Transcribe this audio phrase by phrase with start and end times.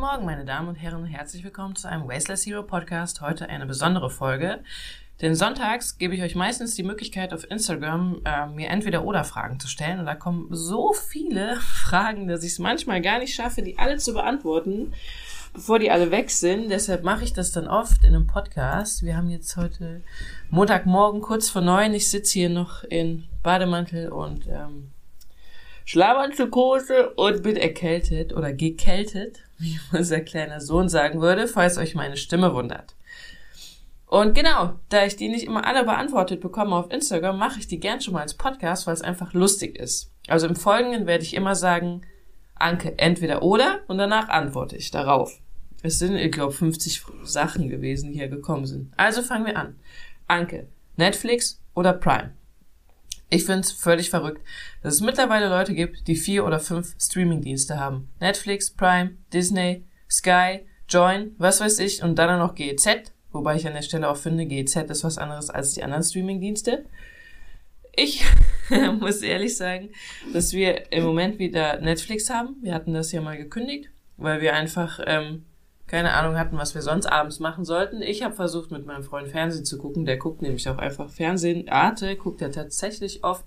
[0.00, 1.04] Morgen, meine Damen und Herren.
[1.04, 3.20] Herzlich willkommen zu einem Wasteless Hero Podcast.
[3.20, 4.60] Heute eine besondere Folge.
[5.20, 9.60] Denn sonntags gebe ich euch meistens die Möglichkeit, auf Instagram äh, mir entweder oder Fragen
[9.60, 9.98] zu stellen.
[10.00, 13.98] Und da kommen so viele Fragen, dass ich es manchmal gar nicht schaffe, die alle
[13.98, 14.94] zu beantworten,
[15.52, 16.70] bevor die alle weg sind.
[16.70, 19.02] Deshalb mache ich das dann oft in einem Podcast.
[19.02, 20.00] Wir haben jetzt heute
[20.48, 21.92] Montagmorgen kurz vor neun.
[21.92, 24.92] Ich sitze hier noch in Bademantel und ähm,
[25.90, 32.16] Schlafanzughose und bin erkältet oder gekältet, wie unser kleiner Sohn sagen würde, falls euch meine
[32.16, 32.94] Stimme wundert.
[34.06, 37.80] Und genau, da ich die nicht immer alle beantwortet bekomme auf Instagram, mache ich die
[37.80, 40.12] gern schon mal als Podcast, weil es einfach lustig ist.
[40.28, 42.02] Also im Folgenden werde ich immer sagen,
[42.54, 45.40] Anke, entweder oder und danach antworte ich darauf.
[45.82, 48.92] Es sind, ich glaube, 50 Sachen gewesen, die hier gekommen sind.
[48.96, 49.74] Also fangen wir an.
[50.28, 52.30] Anke, Netflix oder Prime?
[53.32, 54.44] Ich finde es völlig verrückt,
[54.82, 58.10] dass es mittlerweile Leute gibt, die vier oder fünf Streamingdienste haben.
[58.18, 63.74] Netflix, Prime, Disney, Sky, Join, was weiß ich, und dann noch GEZ, wobei ich an
[63.74, 66.84] der Stelle auch finde, GEZ ist was anderes als die anderen Streamingdienste.
[67.94, 68.24] Ich
[69.00, 69.90] muss ehrlich sagen,
[70.32, 72.56] dass wir im Moment wieder Netflix haben.
[72.62, 75.44] Wir hatten das ja mal gekündigt, weil wir einfach ähm,
[75.90, 78.00] keine Ahnung hatten, was wir sonst abends machen sollten.
[78.00, 80.04] Ich habe versucht, mit meinem Freund Fernsehen zu gucken.
[80.04, 81.68] Der guckt nämlich auch einfach Fernsehen.
[81.68, 83.44] Arte guckt er tatsächlich oft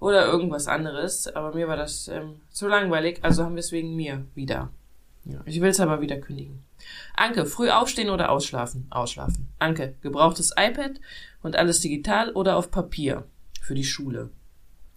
[0.00, 1.28] oder irgendwas anderes.
[1.28, 4.70] Aber mir war das ähm, zu langweilig, also haben wir es wegen mir wieder.
[5.24, 6.64] Ja, ich will es aber wieder kündigen.
[7.14, 8.88] Anke, früh aufstehen oder ausschlafen?
[8.90, 9.46] Ausschlafen.
[9.60, 10.92] Anke, gebrauchtes iPad
[11.44, 13.22] und alles digital oder auf Papier
[13.60, 14.30] für die Schule?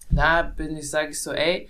[0.09, 1.69] Da bin ich, sage ich so, ey,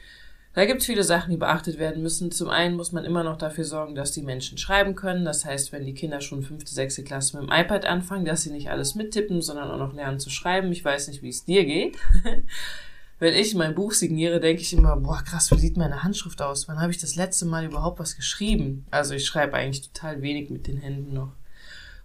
[0.54, 2.32] da gibt es viele Sachen, die beachtet werden müssen.
[2.32, 5.24] Zum einen muss man immer noch dafür sorgen, dass die Menschen schreiben können.
[5.24, 8.52] Das heißt, wenn die Kinder schon fünfte, sechste Klasse mit dem iPad anfangen, dass sie
[8.52, 10.72] nicht alles mittippen, sondern auch noch lernen zu schreiben.
[10.72, 11.98] Ich weiß nicht, wie es dir geht.
[13.20, 16.68] wenn ich mein Buch signiere, denke ich immer, boah, krass, wie sieht meine Handschrift aus?
[16.68, 18.86] Wann habe ich das letzte Mal überhaupt was geschrieben?
[18.92, 21.32] Also ich schreibe eigentlich total wenig mit den Händen noch.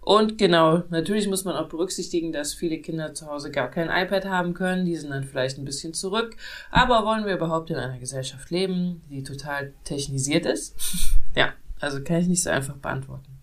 [0.07, 4.23] Und genau, natürlich muss man auch berücksichtigen, dass viele Kinder zu Hause gar kein iPad
[4.23, 4.85] haben können.
[4.85, 6.37] Die sind dann vielleicht ein bisschen zurück.
[6.71, 10.77] Aber wollen wir überhaupt in einer Gesellschaft leben, die total technisiert ist?
[11.35, 11.49] ja,
[11.81, 13.37] also kann ich nicht so einfach beantworten.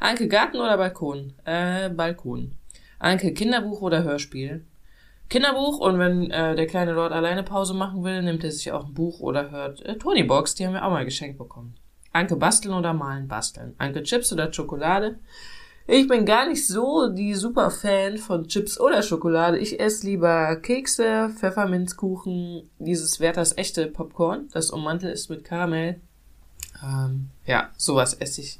[0.00, 1.34] Anke, Garten oder Balkon?
[1.44, 2.52] Äh, Balkon.
[2.98, 4.64] Anke, Kinderbuch oder Hörspiel?
[5.28, 8.86] Kinderbuch und wenn äh, der kleine Lord alleine Pause machen will, nimmt er sich auch
[8.86, 11.74] ein Buch oder hört äh, Tony Box, die haben wir auch mal geschenkt bekommen.
[12.14, 13.28] Anke, basteln oder malen?
[13.28, 13.74] Basteln.
[13.76, 15.18] Anke, Chips oder Schokolade?
[15.88, 19.58] Ich bin gar nicht so die super Fan von Chips oder Schokolade.
[19.58, 26.00] Ich esse lieber Kekse, Pfefferminzkuchen, dieses Werthers echte Popcorn, das ummantelt ist mit Karamell.
[26.82, 28.58] Ähm, ja, sowas esse ich.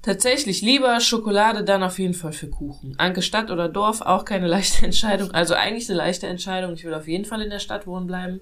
[0.00, 2.94] Tatsächlich lieber Schokolade, dann auf jeden Fall für Kuchen.
[2.98, 5.32] Anke Stadt oder Dorf, auch keine leichte Entscheidung.
[5.32, 6.72] Also eigentlich eine leichte Entscheidung.
[6.72, 8.40] Ich will auf jeden Fall in der Stadt wohnen bleiben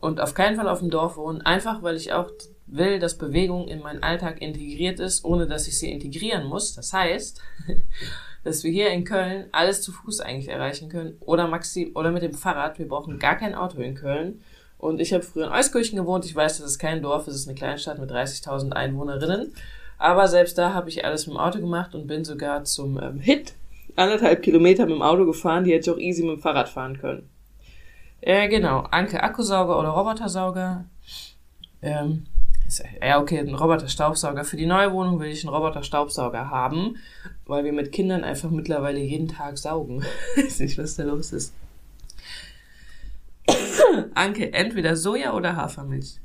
[0.00, 1.42] und auf keinen Fall auf dem Dorf wohnen.
[1.42, 2.30] Einfach, weil ich auch
[2.66, 6.74] will, dass Bewegung in meinen Alltag integriert ist, ohne dass ich sie integrieren muss.
[6.74, 7.40] Das heißt,
[8.44, 12.22] dass wir hier in Köln alles zu Fuß eigentlich erreichen können oder maxi oder mit
[12.22, 12.78] dem Fahrrad.
[12.78, 14.40] Wir brauchen gar kein Auto in Köln.
[14.78, 16.26] Und ich habe früher in Euskirchen gewohnt.
[16.26, 19.54] Ich weiß, das ist kein Dorf, es ist eine Kleinstadt mit 30.000 Einwohnerinnen.
[19.96, 23.20] Aber selbst da habe ich alles mit dem Auto gemacht und bin sogar zum ähm,
[23.20, 23.54] Hit
[23.96, 25.64] anderthalb Kilometer mit dem Auto gefahren.
[25.64, 27.28] Die hätte ich auch easy mit dem Fahrrad fahren können.
[28.20, 28.80] Äh, genau.
[28.90, 30.84] Anke Akkusauger oder Robotersauger.
[31.80, 32.26] Ähm,
[33.02, 34.44] ja, okay, ein Roboter-Staubsauger.
[34.44, 36.96] Für die neue Wohnung will ich einen Roboter-Staubsauger haben,
[37.46, 40.04] weil wir mit Kindern einfach mittlerweile jeden Tag saugen.
[40.36, 41.54] weiß nicht, was da los ist.
[44.14, 46.20] Anke, entweder Soja oder Hafermilch.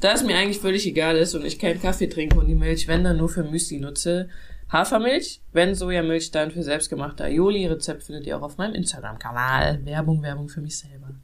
[0.00, 2.88] Da es mir eigentlich völlig egal ist und ich keinen Kaffee trinke und die Milch,
[2.88, 4.28] wenn dann nur für Müsli nutze,
[4.72, 7.66] Hafermilch, wenn Sojamilch, dann für selbstgemachte Aioli.
[7.66, 9.84] Rezept findet ihr auch auf meinem Instagram-Kanal.
[9.84, 11.14] Werbung, Werbung für mich selber.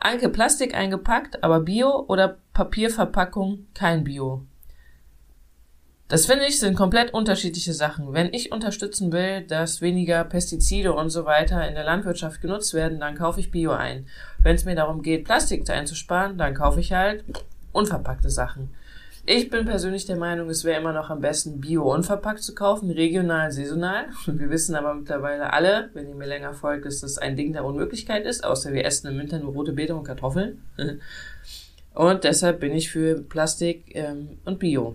[0.00, 4.46] Anke, Plastik eingepackt, aber Bio oder Papierverpackung kein Bio.
[6.08, 8.12] Das finde ich sind komplett unterschiedliche Sachen.
[8.12, 12.98] Wenn ich unterstützen will, dass weniger Pestizide und so weiter in der Landwirtschaft genutzt werden,
[12.98, 14.06] dann kaufe ich Bio ein.
[14.38, 17.22] Wenn es mir darum geht, Plastik einzusparen, dann kaufe ich halt
[17.70, 18.70] unverpackte Sachen.
[19.26, 22.90] Ich bin persönlich der Meinung, es wäre immer noch am besten, Bio unverpackt zu kaufen,
[22.90, 24.06] regional, saisonal.
[24.26, 27.64] Wir wissen aber mittlerweile alle, wenn ihr mir länger folgt, dass das ein Ding der
[27.64, 30.62] Unmöglichkeit ist, außer wir essen im Winter nur rote Beete und Kartoffeln.
[31.92, 34.94] Und deshalb bin ich für Plastik ähm, und Bio.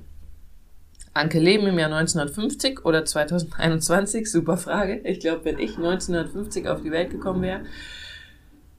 [1.13, 4.31] Anke leben im Jahr 1950 oder 2021?
[4.31, 5.01] Super Frage.
[5.03, 7.61] Ich glaube, wenn ich 1950 auf die Welt gekommen wäre,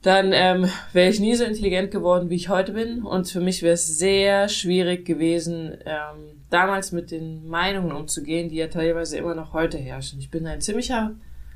[0.06, 3.02] dann ähm, wäre ich nie so intelligent geworden, wie ich heute bin.
[3.02, 8.54] Und für mich wäre es sehr schwierig gewesen, ähm, damals mit den Meinungen umzugehen, die
[8.54, 10.20] ja teilweise immer noch heute herrschen.
[10.20, 11.10] Ich bin ein ziemlicher,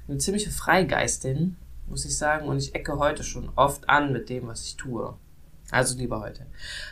[0.08, 1.56] eine ziemliche Freigeistin,
[1.88, 5.14] muss ich sagen, und ich ecke heute schon oft an mit dem, was ich tue.
[5.70, 6.46] Also lieber heute.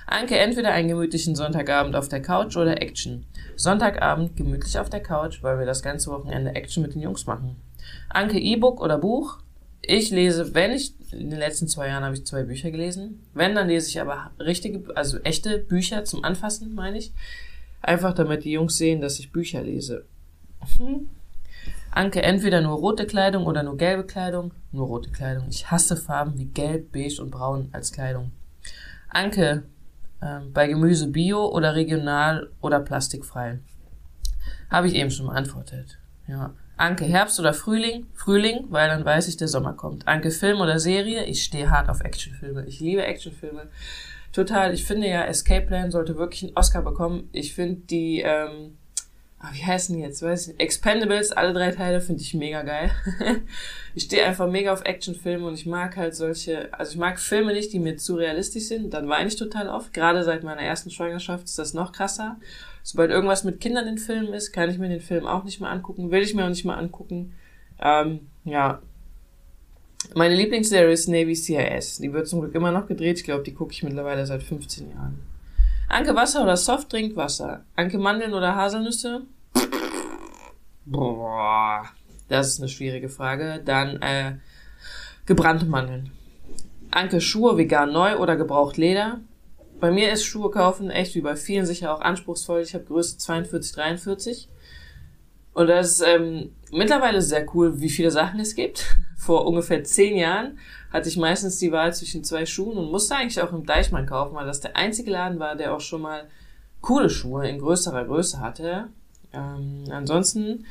[0.07, 3.27] Anke, entweder einen gemütlichen Sonntagabend auf der Couch oder Action.
[3.57, 7.57] Sonntagabend gemütlich auf der Couch, weil wir das ganze Wochenende Action mit den Jungs machen.
[8.09, 9.39] Anke, E-Book oder Buch?
[9.83, 13.21] Ich lese, wenn ich, in den letzten zwei Jahren habe ich zwei Bücher gelesen.
[13.35, 17.13] Wenn, dann lese ich aber richtige, also echte Bücher zum Anfassen, meine ich.
[17.81, 20.05] Einfach damit die Jungs sehen, dass ich Bücher lese.
[20.77, 21.09] Hm.
[21.91, 24.53] Anke, entweder nur rote Kleidung oder nur gelbe Kleidung.
[24.73, 25.47] Nur rote Kleidung.
[25.49, 28.33] Ich hasse Farben wie gelb, beige und braun als Kleidung.
[29.09, 29.65] Anke,
[30.21, 33.59] äh, bei Gemüse bio oder regional oder plastikfrei?
[34.71, 35.99] Habe ich eben schon beantwortet.
[36.27, 36.55] Ja.
[36.79, 38.07] Anke, Herbst oder Frühling?
[38.15, 40.07] Frühling, weil dann weiß ich, der Sommer kommt.
[40.07, 41.25] Anke, Film oder Serie?
[41.25, 42.65] Ich stehe hart auf Actionfilme.
[42.67, 43.69] Ich liebe Actionfilme.
[44.33, 44.73] Total.
[44.73, 47.29] Ich finde ja, Escape Plan sollte wirklich einen Oscar bekommen.
[47.33, 48.77] Ich finde die, ähm,
[49.41, 50.23] ah, wie heißen die jetzt?
[50.23, 52.93] Weiß ich, Expendables, alle drei Teile finde ich mega geil.
[53.97, 57.55] ich stehe einfach mega auf Actionfilme und ich mag halt solche, also ich mag Filme
[57.55, 58.95] nicht, die mir zu realistisch sind.
[58.95, 59.93] Dann weine ich total oft.
[59.93, 62.37] Gerade seit meiner ersten Schwangerschaft ist das noch krasser.
[62.91, 65.69] Sobald irgendwas mit Kindern in Filmen ist, kann ich mir den Film auch nicht mehr
[65.69, 67.35] angucken, will ich mir auch nicht mehr angucken.
[67.79, 68.81] Ähm, ja.
[70.15, 71.99] Meine Lieblingsserie ist Navy CIS.
[71.99, 73.19] Die wird zum Glück immer noch gedreht.
[73.19, 75.19] Ich glaube, die gucke ich mittlerweile seit 15 Jahren.
[75.91, 77.63] Anke Wasser oder Softdrink Wasser?
[77.77, 79.27] Anke Mandeln oder Haselnüsse?
[80.87, 81.85] Boah,
[82.31, 83.61] das ist eine schwierige Frage.
[83.63, 84.37] Dann äh,
[85.27, 86.11] gebrannte Mandeln.
[86.91, 89.21] Anke Schuhe vegan neu oder gebraucht Leder?
[89.81, 92.63] Bei mir ist Schuhe kaufen echt wie bei vielen sicher auch anspruchsvoll.
[92.63, 94.49] Ich habe Größe 42, 43.
[95.55, 98.97] Und das ist ähm, mittlerweile sehr cool, wie viele Sachen es gibt.
[99.17, 100.59] Vor ungefähr zehn Jahren
[100.93, 104.35] hatte ich meistens die Wahl zwischen zwei Schuhen und musste eigentlich auch im Deichmann kaufen,
[104.35, 106.29] weil das der einzige Laden war, der auch schon mal
[106.81, 108.89] coole Schuhe in größerer Größe hatte.
[109.33, 110.65] Ähm, ansonsten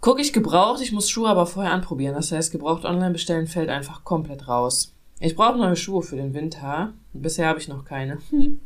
[0.00, 2.14] gucke ich gebraucht, ich muss Schuhe aber vorher anprobieren.
[2.14, 4.94] Das heißt, gebraucht online bestellen fällt einfach komplett raus.
[5.22, 6.94] Ich brauche neue Schuhe für den Winter.
[7.12, 8.18] Bisher habe ich noch keine.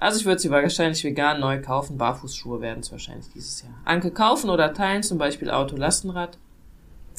[0.00, 1.98] Also ich würde sie wahrscheinlich vegan neu kaufen.
[1.98, 3.72] Barfußschuhe werden es wahrscheinlich dieses Jahr.
[3.84, 6.38] Anke kaufen oder teilen, zum Beispiel Auto, Lastenrad.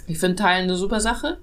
[0.07, 1.39] Ich finde Teilen eine super Sache.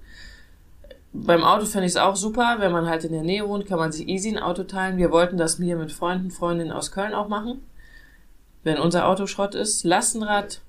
[1.13, 2.57] Beim Auto finde ich es auch super.
[2.61, 4.97] Wenn man halt in der Nähe wohnt, kann man sich easy ein Auto teilen.
[4.97, 7.61] Wir wollten das hier mit Freunden, Freundinnen aus Köln auch machen.
[8.65, 9.85] Wenn unser Auto Schrott ist.
[9.85, 10.63] Lastenrad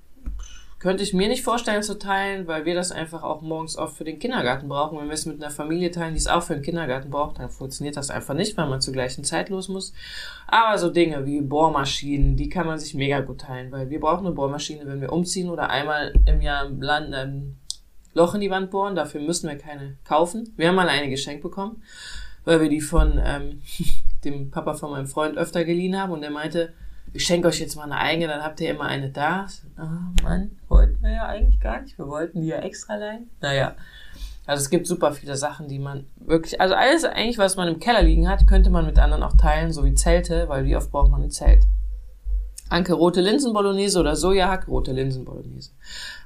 [0.78, 4.04] könnte ich mir nicht vorstellen zu teilen, weil wir das einfach auch morgens oft für
[4.04, 4.98] den Kindergarten brauchen.
[4.98, 7.50] Wenn wir es mit einer Familie teilen, die es auch für den Kindergarten braucht, dann
[7.50, 9.92] funktioniert das einfach nicht, weil man zur gleichen Zeit los muss.
[10.46, 14.26] Aber so Dinge wie Bohrmaschinen, die kann man sich mega gut teilen, weil wir brauchen
[14.26, 17.56] eine Bohrmaschine, wenn wir umziehen oder einmal im Jahr im Land ein
[18.14, 18.94] Loch in die Wand bohren.
[18.94, 20.52] Dafür müssen wir keine kaufen.
[20.56, 21.82] Wir haben mal eine geschenkt bekommen,
[22.44, 23.62] weil wir die von ähm,
[24.24, 26.72] dem Papa von meinem Freund öfter geliehen haben und der meinte,
[27.12, 29.46] ich schenke euch jetzt mal eine eigene, dann habt ihr immer eine da.
[29.76, 31.98] Ah, Mann, wollten wir ja eigentlich gar nicht.
[31.98, 33.30] Wir wollten die ja extra leihen.
[33.40, 33.74] Naja.
[34.46, 37.80] Also es gibt super viele Sachen, die man wirklich, also alles eigentlich, was man im
[37.80, 40.90] Keller liegen hat, könnte man mit anderen auch teilen, so wie Zelte, weil wie oft
[40.90, 41.64] braucht man ein Zelt?
[42.70, 45.72] Anke rote Linsenbolognese oder Sojahack, rote Linsenbolognese.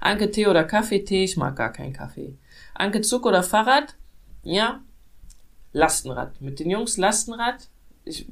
[0.01, 2.37] Anke Tee oder Kaffee-Tee, ich mag gar keinen Kaffee.
[2.75, 3.95] Anke Zug oder Fahrrad?
[4.43, 4.81] Ja.
[5.73, 6.41] Lastenrad.
[6.41, 7.69] Mit den Jungs Lastenrad.
[8.05, 8.27] Ich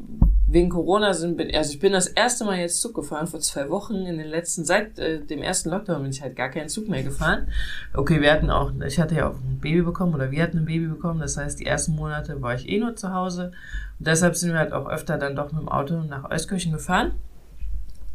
[0.53, 3.95] wegen Corona sind, also ich bin das erste Mal jetzt Zug gefahren vor zwei Wochen.
[3.95, 7.05] In den letzten, seit äh, dem ersten Lockdown bin ich halt gar keinen Zug mehr
[7.05, 7.47] gefahren.
[7.95, 10.65] Okay, wir hatten auch, ich hatte ja auch ein Baby bekommen oder wir hatten ein
[10.65, 11.21] Baby bekommen.
[11.21, 13.53] Das heißt, die ersten Monate war ich eh nur zu Hause.
[13.99, 17.13] Und deshalb sind wir halt auch öfter dann doch mit dem Auto nach Euskirchen gefahren.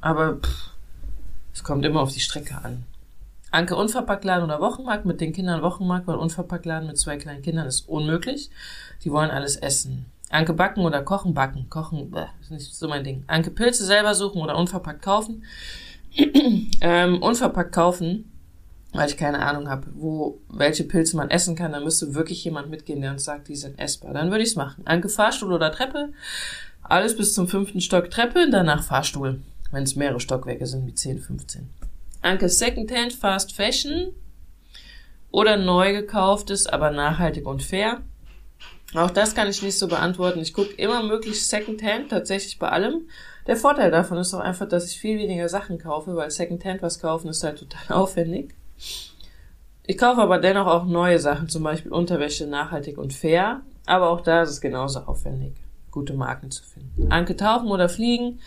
[0.02, 0.72] Aber pff,
[1.54, 2.84] es kommt immer auf die Strecke an.
[3.52, 7.88] Anke Unverpacktladen oder Wochenmarkt mit den Kindern Wochenmarkt, weil Unverpacktladen mit zwei kleinen Kindern ist
[7.88, 8.50] unmöglich.
[9.06, 10.08] Die wollen alles essen.
[10.36, 11.70] Anke backen oder kochen, backen.
[11.70, 13.24] Kochen, bäh, ist nicht so mein Ding.
[13.28, 15.44] Anke Pilze selber suchen oder unverpackt kaufen.
[16.82, 18.32] ähm, unverpackt kaufen,
[18.94, 21.72] weil ich keine Ahnung habe, wo welche Pilze man essen kann.
[21.72, 24.14] Da müsste wirklich jemand mitgehen, der uns sagt, die sind essbar.
[24.14, 24.86] Dann würde ich es machen.
[24.86, 26.12] Anke Fahrstuhl oder Treppe.
[26.84, 29.42] Alles bis zum fünften Stock Treppe, danach Fahrstuhl.
[29.72, 31.70] Wenn es mehrere Stockwerke sind, wie 10, 15.
[32.22, 34.14] Anke Secondhand Fast Fashion
[35.32, 38.02] oder neu gekauftes, aber nachhaltig und fair.
[38.96, 40.40] Auch das kann ich nicht so beantworten.
[40.40, 43.08] Ich gucke immer möglichst Secondhand, tatsächlich bei allem.
[43.48, 47.00] Der Vorteil davon ist auch einfach, dass ich viel weniger Sachen kaufe, weil Secondhand was
[47.00, 48.56] kaufen ist halt total aufwendig.
[49.86, 53.62] Ich kaufe aber dennoch auch neue Sachen, zum Beispiel Unterwäsche nachhaltig und fair.
[53.86, 55.54] Aber auch da ist es genauso aufwendig,
[55.92, 57.12] gute Marken zu finden.
[57.12, 58.40] Anke tauchen oder fliegen.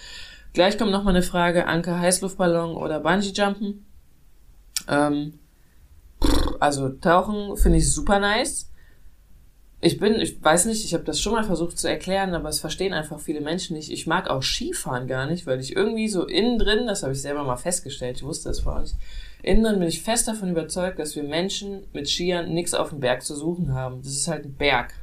[0.53, 1.67] Gleich kommt nochmal eine Frage.
[1.67, 3.87] Anke Heißluftballon oder Bungee Jumpen.
[4.89, 5.39] Ähm,
[6.59, 8.69] also tauchen finde ich super nice
[9.81, 12.59] ich bin, ich weiß nicht, ich habe das schon mal versucht zu erklären, aber es
[12.59, 13.93] verstehen einfach viele Menschen nicht.
[13.93, 17.23] Ich mag auch Skifahren gar nicht, weil ich irgendwie so innen drin, das habe ich
[17.23, 18.97] selber mal festgestellt, ich wusste das vorher nicht,
[19.43, 22.99] innen drin bin ich fest davon überzeugt, dass wir Menschen mit Skiern nichts auf dem
[22.99, 24.03] Berg zu suchen haben.
[24.03, 24.95] Das ist halt ein Berg.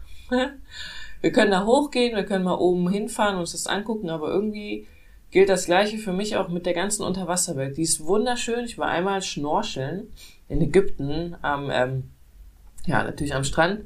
[1.21, 4.87] wir können da hochgehen, wir können mal oben hinfahren und uns das angucken, aber irgendwie
[5.31, 7.77] gilt das Gleiche für mich auch mit der ganzen Unterwasserwelt.
[7.77, 8.65] Die ist wunderschön.
[8.65, 10.07] Ich war einmal schnorcheln
[10.49, 12.09] in Ägypten am, ähm,
[12.85, 13.85] ja, natürlich am Strand.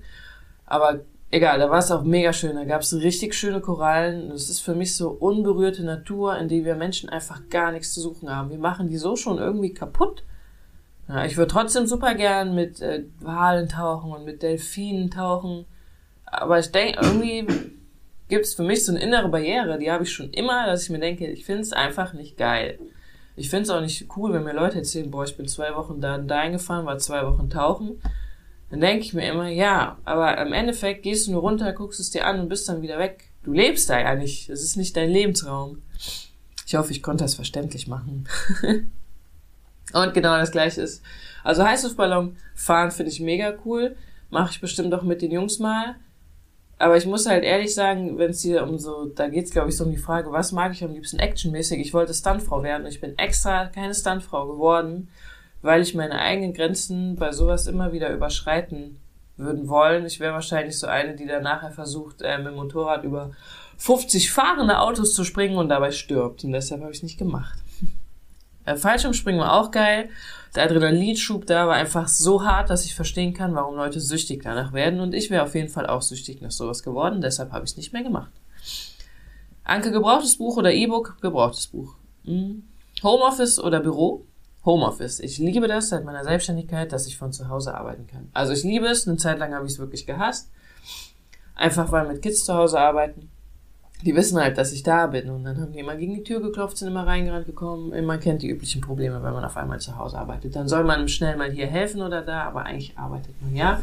[0.69, 0.99] Aber
[1.31, 2.55] egal, da war es auch mega schön.
[2.55, 4.29] Da gab es richtig schöne Korallen.
[4.29, 8.01] Das ist für mich so unberührte Natur, in die wir Menschen einfach gar nichts zu
[8.01, 8.51] suchen haben.
[8.51, 10.23] Wir machen die so schon irgendwie kaputt.
[11.07, 15.65] Ja, ich würde trotzdem super gern mit äh, Walen tauchen und mit Delfinen tauchen.
[16.25, 17.47] Aber ich denke, irgendwie
[18.27, 20.91] gibt es für mich so eine innere Barriere, die habe ich schon immer, dass ich
[20.91, 22.77] mir denke, ich finde es einfach nicht geil.
[23.35, 25.99] Ich finde es auch nicht cool, wenn mir Leute erzählen, boah, ich bin zwei Wochen
[25.99, 27.99] da und dahin gefahren, war zwei Wochen tauchen.
[28.69, 32.11] Dann denke ich mir immer, ja, aber im Endeffekt gehst du nur runter, guckst es
[32.11, 33.31] dir an und bist dann wieder weg.
[33.43, 34.49] Du lebst da ja nicht.
[34.49, 35.81] Es ist nicht dein Lebensraum.
[36.67, 38.27] Ich hoffe, ich konnte das verständlich machen.
[39.93, 41.03] und genau das gleiche ist.
[41.43, 43.95] Also Heißluftballon fahren finde ich mega cool.
[44.29, 45.95] Mache ich bestimmt auch mit den Jungs mal.
[46.77, 49.77] Aber ich muss halt ehrlich sagen, wenn es hier um so, da geht's glaube ich
[49.77, 51.79] so um die Frage, was mag ich am liebsten actionmäßig?
[51.79, 55.09] Ich wollte Stuntfrau werden ich bin extra keine Stuntfrau geworden,
[55.61, 58.99] weil ich meine eigenen Grenzen bei sowas immer wieder überschreiten
[59.37, 60.05] würden wollen.
[60.05, 63.31] Ich wäre wahrscheinlich so eine, die dann nachher versucht, äh, mit dem Motorrad über
[63.77, 66.43] 50 fahrende Autos zu springen und dabei stirbt.
[66.43, 67.57] Und deshalb habe ich nicht gemacht.
[68.65, 70.09] Äh, Fallschirmspringen war auch geil.
[70.53, 74.73] Der Adrenalinschub da war einfach so hart, dass ich verstehen kann, warum Leute süchtig danach
[74.73, 74.99] werden.
[74.99, 77.21] Und ich wäre auf jeden Fall auch süchtig nach sowas geworden.
[77.21, 78.31] Deshalb habe ich es nicht mehr gemacht.
[79.63, 81.17] Anke, gebrauchtes Buch oder E-Book?
[81.21, 81.95] Gebrauchtes Buch.
[82.25, 82.63] Hm.
[83.01, 84.25] Homeoffice oder Büro?
[84.65, 85.19] Homeoffice.
[85.19, 88.29] Ich liebe das seit meiner Selbstständigkeit, dass ich von zu Hause arbeiten kann.
[88.33, 89.07] Also ich liebe es.
[89.07, 90.51] Eine Zeit lang habe ich es wirklich gehasst.
[91.55, 93.29] Einfach weil mit Kids zu Hause arbeiten
[94.01, 95.29] die wissen halt, dass ich da bin.
[95.29, 98.05] Und dann haben die immer gegen die Tür geklopft, sind immer reingerannt gekommen.
[98.05, 100.55] Man kennt die üblichen Probleme, wenn man auf einmal zu Hause arbeitet.
[100.55, 103.81] Dann soll man schnell mal hier helfen oder da, aber eigentlich arbeitet man, ja.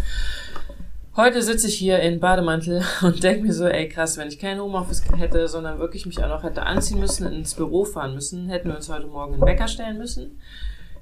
[1.17, 4.61] Heute sitze ich hier in Bademantel und denke mir so, ey krass, wenn ich kein
[4.61, 8.69] Homeoffice hätte, sondern wirklich mich auch noch hätte anziehen müssen, ins Büro fahren müssen, hätten
[8.69, 10.39] wir uns heute Morgen einen Wecker stellen müssen.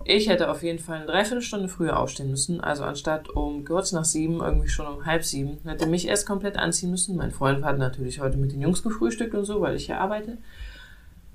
[0.04, 2.61] Ich hätte auf jeden Fall eine Dreiviertelstunde früher aufstehen müssen.
[2.61, 6.59] Also anstatt um kurz nach sieben, irgendwie schon um halb sieben, hätte mich erst komplett
[6.59, 7.16] anziehen müssen.
[7.16, 10.38] Mein Freund hat natürlich heute mit den Jungs gefrühstückt und so, weil ich hier arbeite.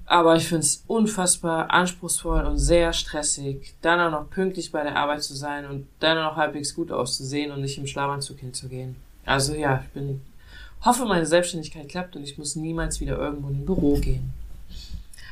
[0.10, 4.96] Aber ich finde es unfassbar anspruchsvoll und sehr stressig, dann auch noch pünktlich bei der
[4.96, 8.96] Arbeit zu sein und dann auch noch halbwegs gut auszusehen und nicht im Schlafanzug hinzugehen.
[9.24, 10.22] Also ja, ich bin,
[10.84, 14.34] hoffe, meine Selbstständigkeit klappt und ich muss niemals wieder irgendwo in ein Büro gehen.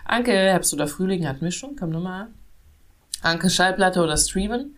[0.06, 2.34] Anke, Herbst oder Frühling hatten wir schon, komm nochmal an.
[3.24, 4.76] Anke Schallplatte oder Streamen.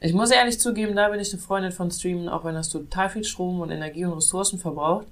[0.00, 3.10] Ich muss ehrlich zugeben, da bin ich eine Freundin von Streamen, auch wenn das total
[3.10, 5.06] viel Strom und Energie und Ressourcen verbraucht.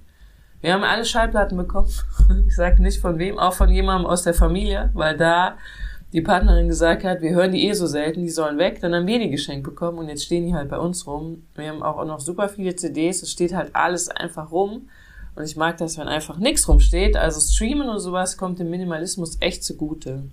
[0.61, 1.89] Wir haben alle Schallplatten bekommen.
[2.47, 5.57] Ich sage nicht von wem, auch von jemandem aus der Familie, weil da
[6.13, 8.79] die Partnerin gesagt hat, wir hören die eh so selten, die sollen weg.
[8.81, 11.43] Dann haben wir die geschenkt bekommen und jetzt stehen die halt bei uns rum.
[11.55, 14.89] Wir haben auch noch super viele CDs, es steht halt alles einfach rum.
[15.35, 17.15] Und ich mag das, wenn einfach nichts rumsteht.
[17.15, 20.23] Also Streamen und sowas kommt dem Minimalismus echt zugute.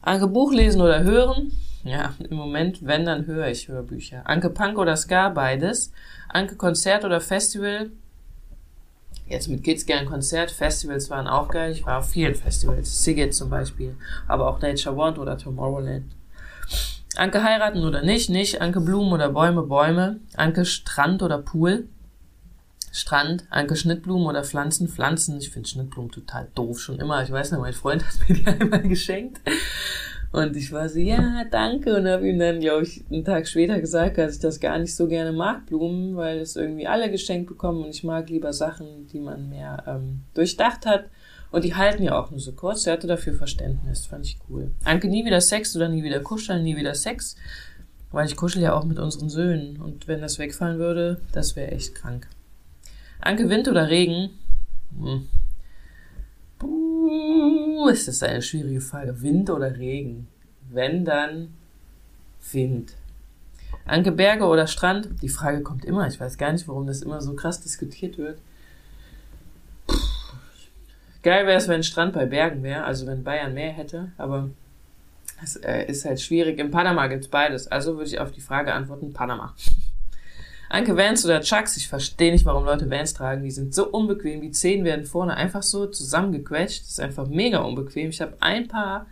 [0.00, 1.52] Anke Buch lesen oder hören?
[1.84, 4.22] Ja, im Moment, wenn, dann höre ich Hörbücher.
[4.24, 5.92] Anke Punk oder Ska, beides.
[6.30, 7.90] Anke Konzert oder Festival?
[9.26, 10.50] Jetzt mit Kids gern Konzert.
[10.50, 11.72] Festivals waren auch geil.
[11.72, 13.04] Ich war auf vielen Festivals.
[13.04, 13.96] Siget zum Beispiel.
[14.28, 16.04] Aber auch Nature Want oder Tomorrowland.
[17.16, 18.28] Anke heiraten oder nicht?
[18.28, 18.60] Nicht.
[18.60, 19.62] Anke Blumen oder Bäume?
[19.62, 20.20] Bäume.
[20.36, 21.88] Anke Strand oder Pool?
[22.94, 24.88] Strand, Anke Schnittblumen oder Pflanzen.
[24.88, 27.24] Pflanzen, ich finde Schnittblumen total doof, schon immer.
[27.24, 29.40] Ich weiß noch, mein Freund hat mir die einmal geschenkt.
[30.34, 31.94] Und ich war so, ja, danke.
[31.94, 34.96] Und habe ihm dann, glaube ich, einen Tag später gesagt, dass ich das gar nicht
[34.96, 39.06] so gerne mag, Blumen, weil es irgendwie alle geschenkt bekommen und ich mag lieber Sachen,
[39.12, 41.04] die man mehr ähm, durchdacht hat.
[41.52, 42.84] Und die halten ja auch nur so kurz.
[42.84, 44.72] Er hatte dafür Verständnis, fand ich cool.
[44.82, 47.36] Anke, nie wieder Sex oder nie wieder kuscheln, nie wieder Sex.
[48.10, 49.80] Weil ich kuschel ja auch mit unseren Söhnen.
[49.80, 52.26] Und wenn das wegfallen würde, das wäre echt krank.
[53.20, 54.30] Anke, Wind oder Regen?
[54.98, 55.28] Hm.
[57.90, 59.20] Ist das eine schwierige Frage.
[59.22, 60.28] Wind oder Regen?
[60.70, 61.54] Wenn, dann
[62.52, 62.94] Wind.
[63.86, 65.08] Anke, Berge oder Strand?
[65.22, 66.06] Die Frage kommt immer.
[66.06, 68.38] Ich weiß gar nicht, warum das immer so krass diskutiert wird.
[71.22, 74.50] Geil wäre es, wenn Strand bei Bergen wäre, also wenn Bayern mehr hätte, aber
[75.42, 76.58] es äh, ist halt schwierig.
[76.58, 77.66] In Panama gibt's beides.
[77.66, 79.54] Also würde ich auf die Frage antworten, Panama.
[80.74, 83.44] Anke Vans oder Chucks, ich verstehe nicht, warum Leute Vans tragen.
[83.44, 84.40] Die sind so unbequem.
[84.40, 86.82] Die Zehen werden vorne einfach so zusammengequetscht.
[86.82, 88.10] Das ist einfach mega unbequem.
[88.10, 89.06] Ich habe ein paar,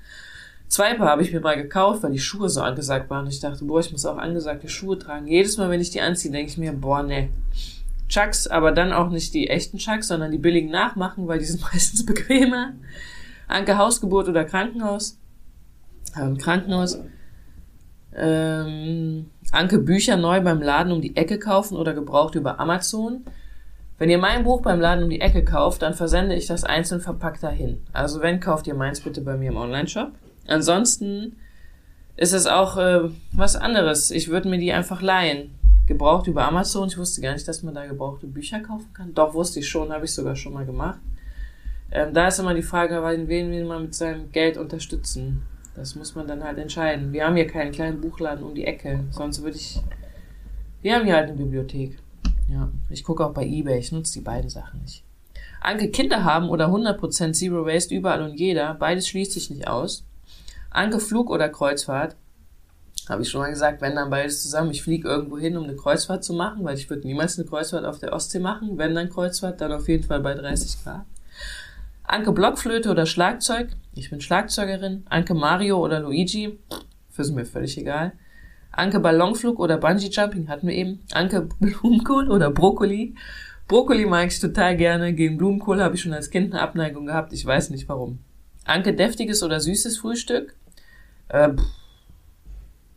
[0.67, 3.29] zwei Paar habe ich mir mal gekauft, weil die Schuhe so angesagt waren.
[3.29, 5.29] Ich dachte, boah, ich muss auch angesagte Schuhe tragen.
[5.29, 7.29] Jedes Mal, wenn ich die anziehe, denke ich mir, boah, ne.
[8.09, 11.63] Chucks, aber dann auch nicht die echten Chucks, sondern die billigen nachmachen, weil die sind
[11.73, 12.73] meistens bequemer.
[13.47, 15.17] Anke Hausgeburt oder Krankenhaus.
[16.21, 16.99] Ähm, Krankenhaus.
[18.17, 23.25] Ähm, Anke Bücher neu beim Laden um die Ecke kaufen oder gebraucht über Amazon.
[23.99, 27.01] Wenn ihr mein Buch beim Laden um die Ecke kauft, dann versende ich das einzeln
[27.01, 27.83] verpackt dahin.
[27.93, 30.11] Also wenn, kauft ihr meins bitte bei mir im Online-Shop.
[30.49, 31.37] Ansonsten
[32.17, 34.11] ist es auch äh, was anderes.
[34.11, 35.55] Ich würde mir die einfach leihen.
[35.87, 36.89] Gebraucht über Amazon.
[36.89, 39.15] Ich wusste gar nicht, dass man da gebrauchte Bücher kaufen kann.
[39.15, 41.01] Doch, wusste ich schon, habe ich sogar schon mal gemacht.
[41.91, 45.43] Ähm, da ist immer die Frage, wen will man mit seinem Geld unterstützen?
[45.75, 47.13] Das muss man dann halt entscheiden.
[47.13, 49.05] Wir haben hier keinen kleinen Buchladen um die Ecke.
[49.11, 49.81] Sonst würde ich.
[50.83, 51.99] Wir haben hier halt eine Bibliothek.
[52.49, 53.79] Ja, ich gucke auch bei eBay.
[53.79, 55.05] Ich nutze die beiden Sachen nicht.
[55.61, 58.75] Anke Kinder haben oder 100% Zero Waste überall und jeder.
[58.75, 60.05] Beides schließt sich nicht aus.
[60.71, 62.17] Anke Flug oder Kreuzfahrt.
[63.09, 64.71] Habe ich schon mal gesagt, wenn dann beides zusammen.
[64.71, 67.85] Ich fliege irgendwo hin, um eine Kreuzfahrt zu machen, weil ich würde niemals eine Kreuzfahrt
[67.85, 68.79] auf der Ostsee machen.
[68.79, 71.05] Wenn dann Kreuzfahrt, dann auf jeden Fall bei 30 Grad.
[72.05, 73.71] Anke Blockflöte oder Schlagzeug.
[73.95, 75.05] Ich bin Schlagzeugerin.
[75.09, 76.59] Anke Mario oder Luigi.
[77.17, 78.13] Ist mir völlig egal.
[78.73, 81.01] Anke Ballonflug oder Bungee Jumping hatten wir eben.
[81.13, 83.15] Anke Blumenkohl oder Brokkoli.
[83.69, 85.13] Brokkoli mag ich total gerne.
[85.13, 87.33] Gegen Blumenkohl habe ich schon als Kind eine Abneigung gehabt.
[87.33, 88.19] Ich weiß nicht warum.
[88.65, 90.57] Anke deftiges oder süßes Frühstück.
[91.29, 91.51] Äh,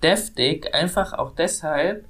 [0.02, 2.06] deftig, einfach auch deshalb,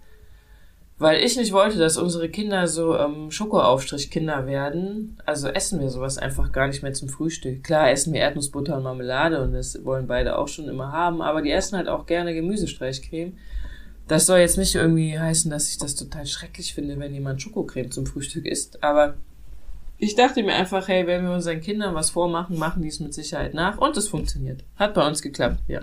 [0.98, 5.18] weil ich nicht wollte, dass unsere Kinder so ähm, Schokoaufstrich-Kinder werden.
[5.26, 7.64] Also essen wir sowas einfach gar nicht mehr zum Frühstück.
[7.64, 11.42] Klar essen wir Erdnussbutter und Marmelade und das wollen beide auch schon immer haben, aber
[11.42, 13.34] die essen halt auch gerne Gemüsestreichcreme.
[14.08, 17.92] Das soll jetzt nicht irgendwie heißen, dass ich das total schrecklich finde, wenn jemand Schokocreme
[17.92, 19.16] zum Frühstück isst, aber
[19.98, 23.14] ich dachte mir einfach, hey, wenn wir unseren Kindern was vormachen, machen die es mit
[23.14, 24.64] Sicherheit nach und es funktioniert.
[24.76, 25.82] Hat bei uns geklappt, ja.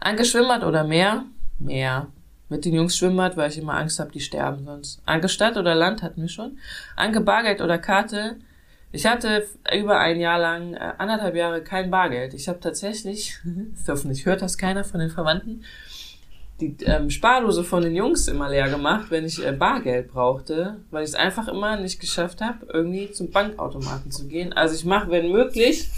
[0.00, 1.24] Anke Schwimmbad oder Meer?
[1.58, 2.08] Meer.
[2.48, 5.00] Mit den Jungs Schwimmbad, weil ich immer Angst habe, die sterben sonst.
[5.06, 6.58] Anke Stadt oder Land hatten wir schon.
[6.94, 8.36] Anke Bargeld oder Karte?
[8.92, 9.44] Ich hatte
[9.76, 12.32] über ein Jahr lang, äh, anderthalb Jahre kein Bargeld.
[12.32, 13.38] Ich habe tatsächlich,
[13.88, 15.64] hoffentlich hört das keiner von den Verwandten,
[16.60, 21.02] die ähm, Spardose von den Jungs immer leer gemacht, wenn ich äh, Bargeld brauchte, weil
[21.02, 24.52] ich es einfach immer nicht geschafft habe, irgendwie zum Bankautomaten zu gehen.
[24.52, 25.88] Also ich mache, wenn möglich,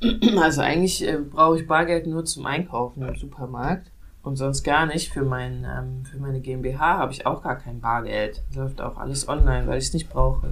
[0.36, 3.90] also eigentlich äh, brauche ich Bargeld nur zum Einkaufen im Supermarkt
[4.24, 5.12] und sonst gar nicht.
[5.12, 8.42] Für, mein, ähm, für meine GmbH habe ich auch gar kein Bargeld.
[8.54, 10.50] Läuft auch alles online, weil ich es nicht brauche.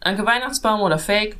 [0.00, 1.36] Anke Weihnachtsbaum oder Fake?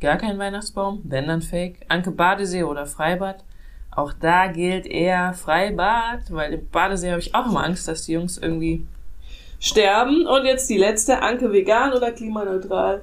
[0.00, 1.84] Gar kein Weihnachtsbaum, wenn dann Fake.
[1.88, 3.44] Anke Badesee oder Freibad?
[3.90, 8.12] Auch da gilt eher Freibad, weil im Badesee habe ich auch immer Angst, dass die
[8.12, 8.86] Jungs irgendwie
[9.60, 10.26] sterben.
[10.26, 13.02] Und jetzt die letzte, Anke vegan oder klimaneutral.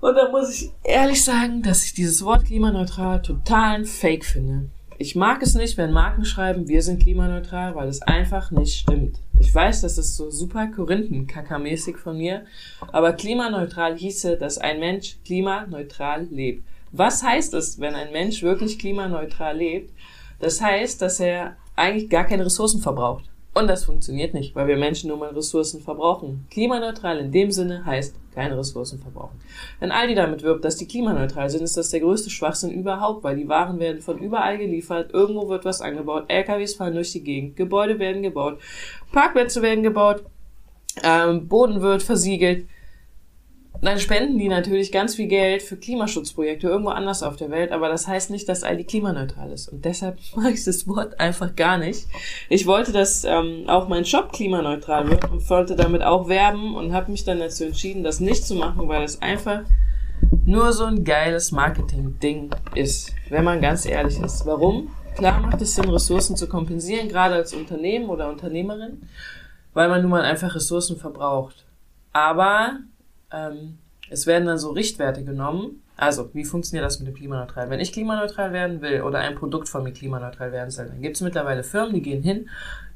[0.00, 4.68] Und da muss ich ehrlich sagen, dass ich dieses Wort klimaneutral totalen Fake finde.
[5.02, 9.18] Ich mag es nicht, wenn Marken schreiben, wir sind klimaneutral, weil es einfach nicht stimmt.
[9.40, 12.44] Ich weiß, das ist so super Korinthenkacker-mäßig von mir,
[12.92, 16.64] aber klimaneutral hieße, dass ein Mensch klimaneutral lebt.
[16.92, 19.92] Was heißt es, wenn ein Mensch wirklich klimaneutral lebt?
[20.38, 23.24] Das heißt, dass er eigentlich gar keine Ressourcen verbraucht.
[23.54, 26.46] Und das funktioniert nicht, weil wir Menschen nun mal Ressourcen verbrauchen.
[26.50, 29.38] Klimaneutral in dem Sinne heißt keine Ressourcen verbrauchen.
[29.78, 33.36] Wenn Aldi damit wirbt, dass die klimaneutral sind, ist das der größte Schwachsinn überhaupt, weil
[33.36, 37.56] die Waren werden von überall geliefert, irgendwo wird was angebaut, LKWs fahren durch die Gegend,
[37.56, 38.58] Gebäude werden gebaut,
[39.12, 40.24] Parkplätze werden gebaut,
[41.02, 42.66] ähm, Boden wird versiegelt
[43.80, 47.88] dann spenden die natürlich ganz viel Geld für Klimaschutzprojekte irgendwo anders auf der Welt, aber
[47.88, 49.68] das heißt nicht, dass Aldi klimaneutral ist.
[49.68, 52.06] Und deshalb mag ich das Wort einfach gar nicht.
[52.48, 56.92] Ich wollte, dass ähm, auch mein Shop klimaneutral wird und wollte damit auch werben und
[56.92, 59.62] habe mich dann dazu entschieden, das nicht zu machen, weil es einfach
[60.44, 64.46] nur so ein geiles Marketing-Ding ist, wenn man ganz ehrlich ist.
[64.46, 64.90] Warum?
[65.16, 69.08] Klar macht es Sinn, Ressourcen zu kompensieren, gerade als Unternehmen oder Unternehmerin,
[69.74, 71.64] weil man nun mal einfach Ressourcen verbraucht.
[72.12, 72.78] Aber
[73.32, 73.78] ähm,
[74.10, 75.82] es werden dann so Richtwerte genommen.
[75.96, 77.70] Also, wie funktioniert das mit dem klimaneutral?
[77.70, 81.16] Wenn ich klimaneutral werden will oder ein Produkt von mir klimaneutral werden soll, dann gibt
[81.16, 82.48] es mittlerweile Firmen, die gehen hin,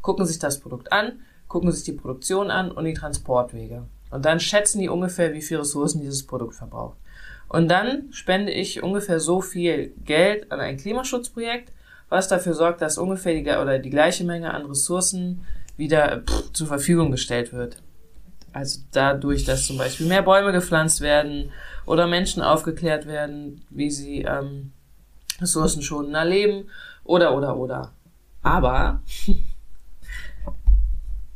[0.03, 3.85] gucken sich das Produkt an, gucken sich die Produktion an und die Transportwege.
[4.11, 6.97] Und dann schätzen die ungefähr, wie viel Ressourcen dieses Produkt verbraucht.
[7.49, 11.73] Und dann spende ich ungefähr so viel Geld an ein Klimaschutzprojekt,
[12.09, 15.45] was dafür sorgt, dass ungefähr die, oder die gleiche Menge an Ressourcen
[15.77, 17.83] wieder pff, zur Verfügung gestellt wird.
[18.57, 21.53] Also dadurch, dass zum Beispiel mehr Bäume gepflanzt werden
[21.85, 24.73] oder Menschen aufgeklärt werden, wie sie ähm,
[25.43, 26.71] ressourcenschonender leben
[27.05, 27.93] oder oder oder.
[28.43, 29.03] Aber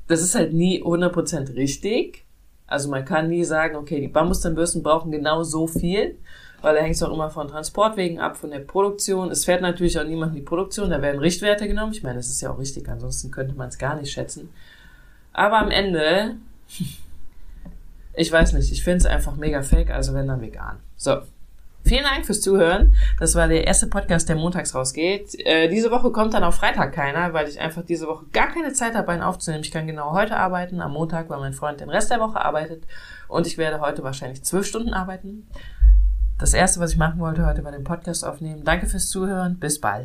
[0.07, 2.25] das ist halt nie 100% richtig.
[2.67, 6.17] Also man kann nie sagen, okay, die Bambuszahnbürsten brauchen genau so viel,
[6.63, 9.31] weil da hängt es auch immer von Transportwegen ab, von der Produktion.
[9.31, 11.93] Es fährt natürlich auch niemand in die Produktion, da werden Richtwerte genommen.
[11.93, 14.49] Ich meine, das ist ja auch richtig, ansonsten könnte man es gar nicht schätzen.
[15.35, 16.37] Aber am Ende
[18.15, 20.79] Ich weiß nicht, ich finde es einfach mega fake, also wenn dann vegan.
[20.97, 21.23] So.
[21.85, 22.95] vielen Dank fürs Zuhören.
[23.19, 25.35] Das war der erste Podcast, der montags rausgeht.
[25.47, 28.73] Äh, diese Woche kommt dann auf Freitag keiner, weil ich einfach diese Woche gar keine
[28.73, 29.65] Zeit habe, einen aufzunehmen.
[29.65, 32.85] Ich kann genau heute arbeiten, am Montag, weil mein Freund den Rest der Woche arbeitet.
[33.29, 35.47] Und ich werde heute wahrscheinlich zwölf Stunden arbeiten.
[36.39, 38.65] Das erste, was ich machen wollte heute, war den Podcast aufnehmen.
[38.65, 39.59] Danke fürs Zuhören.
[39.59, 39.99] Bis bald.